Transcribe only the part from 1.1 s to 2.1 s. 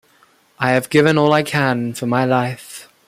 all I can for